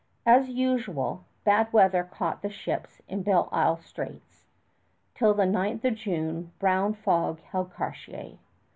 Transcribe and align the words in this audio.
As 0.25 0.49
usual, 0.49 1.25
bad 1.43 1.71
weather 1.71 2.03
caught 2.03 2.41
the 2.41 2.49
ships 2.49 3.03
in 3.07 3.21
Belle 3.21 3.47
Isle 3.51 3.77
Straits. 3.77 4.47
Till 5.13 5.35
the 5.35 5.43
9th 5.43 5.85
of 5.85 5.93
June 5.93 6.51
brown 6.57 6.95
fog 6.95 7.39
held 7.41 7.71
Cartier. 7.71 8.39